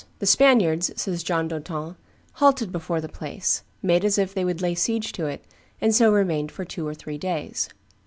"The 0.17 0.25
Spaniards," 0.25 0.91
says 0.99 1.21
John 1.21 1.47
d'Auton, 1.47 1.95
"halted 2.33 2.71
before 2.71 3.01
the 3.01 3.07
place, 3.07 3.61
made 3.83 4.03
as 4.03 4.17
if 4.17 4.33
they 4.33 4.43
would 4.43 4.59
lay 4.59 4.73
siege 4.73 5.11
to 5.11 5.27
it, 5.27 5.45
and 5.79 5.93
so 5.93 6.11
remained 6.11 6.51
for 6.51 6.65
two 6.65 6.87
or 6.87 6.95
three 6.95 7.19
days. 7.19 7.69